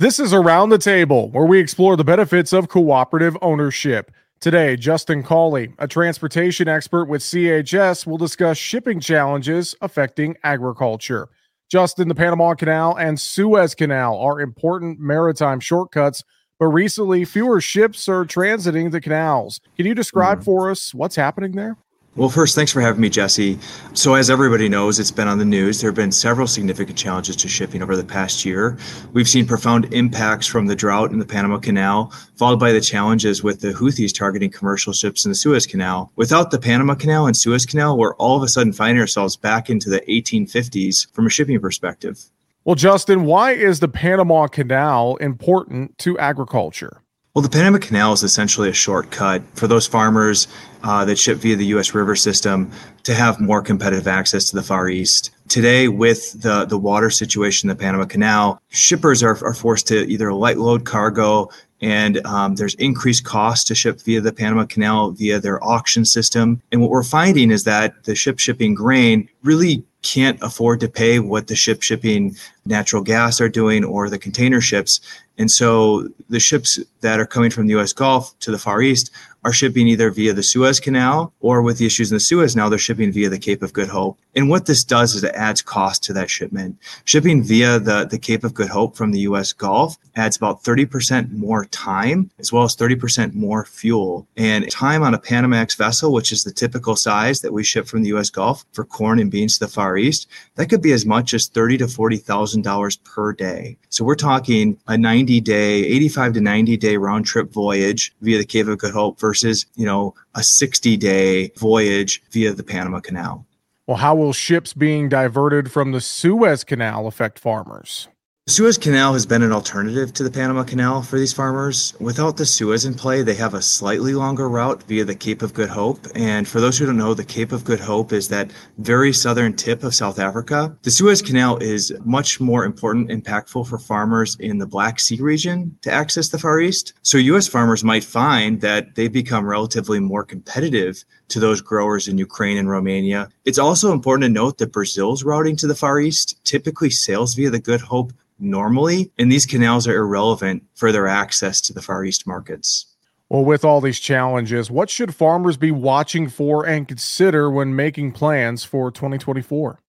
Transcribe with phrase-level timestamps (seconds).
[0.00, 4.10] This is Around the Table, where we explore the benefits of cooperative ownership.
[4.40, 11.28] Today, Justin Cauley, a transportation expert with CHS, will discuss shipping challenges affecting agriculture.
[11.70, 16.24] Justin, the Panama Canal and Suez Canal are important maritime shortcuts,
[16.58, 19.60] but recently fewer ships are transiting the canals.
[19.76, 20.46] Can you describe mm-hmm.
[20.46, 21.76] for us what's happening there?
[22.16, 23.56] Well, first, thanks for having me, Jesse.
[23.94, 25.80] So, as everybody knows, it's been on the news.
[25.80, 28.76] There have been several significant challenges to shipping over the past year.
[29.12, 33.44] We've seen profound impacts from the drought in the Panama Canal, followed by the challenges
[33.44, 36.10] with the Houthis targeting commercial ships in the Suez Canal.
[36.16, 39.70] Without the Panama Canal and Suez Canal, we're all of a sudden finding ourselves back
[39.70, 42.24] into the 1850s from a shipping perspective.
[42.64, 47.02] Well, Justin, why is the Panama Canal important to agriculture?
[47.32, 50.48] Well, the Panama Canal is essentially a shortcut for those farmers
[50.82, 51.94] uh, that ship via the U.S.
[51.94, 52.72] river system
[53.04, 55.30] to have more competitive access to the Far East.
[55.46, 60.08] Today, with the, the water situation in the Panama Canal, shippers are, are forced to
[60.08, 61.48] either light load cargo
[61.80, 66.60] and um, there's increased cost to ship via the Panama Canal via their auction system.
[66.72, 71.18] And what we're finding is that the ship shipping grain really can't afford to pay
[71.18, 75.00] what the ship shipping natural gas are doing or the container ships.
[75.38, 79.10] And so the ships that are coming from the US Gulf to the Far East
[79.44, 82.68] are shipping either via the Suez Canal or with the issues in the Suez now,
[82.68, 84.18] they're shipping via the Cape of Good Hope.
[84.36, 86.76] And what this does is it adds cost to that shipment.
[87.06, 91.32] Shipping via the, the Cape of Good Hope from the US Gulf adds about 30%
[91.32, 94.26] more time as well as 30% more fuel.
[94.36, 98.02] And time on a Panamax vessel, which is the typical size that we ship from
[98.02, 101.06] the US Gulf for corn and beans to the Far East, that could be as
[101.06, 103.76] much as thirty to forty thousand dollars per day.
[103.88, 108.44] So we're talking a 90 day, 85 to 90 day round trip voyage via the
[108.44, 113.46] Cape of Good Hope versus, you know, a 60 day voyage via the Panama Canal.
[113.86, 118.06] Well, how will ships being diverted from the Suez Canal affect farmers?
[118.50, 121.94] Suez Canal has been an alternative to the Panama Canal for these farmers.
[122.00, 125.54] Without the Suez in play, they have a slightly longer route via the Cape of
[125.54, 126.00] Good Hope.
[126.16, 129.54] And for those who don't know, the Cape of Good Hope is that very southern
[129.54, 130.76] tip of South Africa.
[130.82, 135.20] The Suez Canal is much more important, and impactful for farmers in the Black Sea
[135.20, 136.94] region to access the Far East.
[137.02, 137.46] So U.S.
[137.46, 142.68] farmers might find that they become relatively more competitive to those growers in Ukraine and
[142.68, 143.28] Romania.
[143.44, 147.50] It's also important to note that Brazil's routing to the Far East typically sails via
[147.50, 152.04] the Good Hope normally, and these canals are irrelevant for their access to the Far
[152.04, 152.86] East markets.
[153.28, 158.12] Well, with all these challenges, what should farmers be watching for and consider when making
[158.12, 159.80] plans for 2024?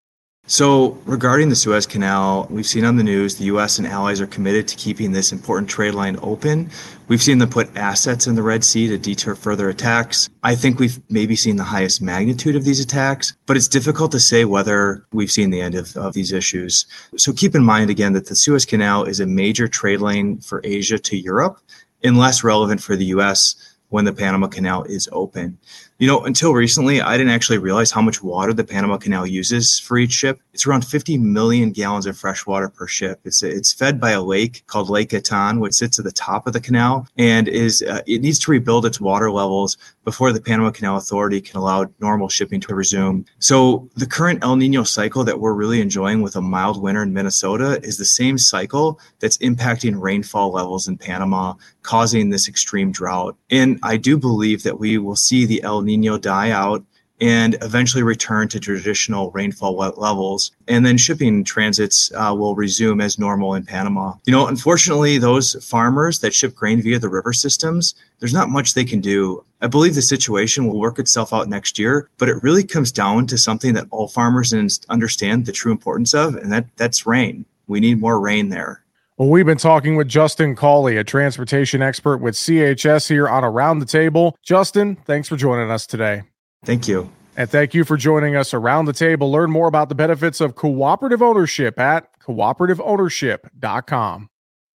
[0.47, 3.77] So, regarding the Suez Canal, we've seen on the news the U.S.
[3.77, 6.71] and allies are committed to keeping this important trade line open.
[7.07, 10.29] We've seen them put assets in the Red Sea to deter further attacks.
[10.41, 14.19] I think we've maybe seen the highest magnitude of these attacks, but it's difficult to
[14.19, 16.87] say whether we've seen the end of, of these issues.
[17.17, 20.59] So, keep in mind again that the Suez Canal is a major trade lane for
[20.63, 21.59] Asia to Europe
[22.03, 25.57] and less relevant for the U.S when the Panama Canal is open.
[25.99, 29.79] You know, until recently, I didn't actually realize how much water the Panama Canal uses
[29.79, 30.39] for each ship.
[30.53, 33.19] It's around 50 million gallons of fresh water per ship.
[33.23, 36.53] It's it's fed by a lake called Lake Gatun, which sits at the top of
[36.53, 40.71] the canal, and is uh, it needs to rebuild its water levels before the Panama
[40.71, 43.25] Canal Authority can allow normal shipping to resume.
[43.39, 47.13] So the current El Nino cycle that we're really enjoying with a mild winter in
[47.13, 51.53] Minnesota is the same cycle that's impacting rainfall levels in Panama,
[51.83, 53.35] causing this extreme drought.
[53.49, 56.83] And I do believe that we will see the El Nino die out
[57.21, 60.51] and eventually return to traditional rainfall levels.
[60.67, 64.15] And then shipping transits uh, will resume as normal in Panama.
[64.25, 68.73] You know, unfortunately, those farmers that ship grain via the river systems, there's not much
[68.73, 69.45] they can do.
[69.61, 73.27] I believe the situation will work itself out next year, but it really comes down
[73.27, 74.51] to something that all farmers
[74.89, 77.45] understand the true importance of, and that that's rain.
[77.67, 78.83] We need more rain there.
[79.21, 83.77] Well, we've been talking with Justin Cauley, a transportation expert with CHS here on Around
[83.77, 84.35] the Table.
[84.41, 86.23] Justin, thanks for joining us today.
[86.65, 87.11] Thank you.
[87.37, 89.31] And thank you for joining us around the table.
[89.31, 94.29] Learn more about the benefits of cooperative ownership at cooperativeownership.com.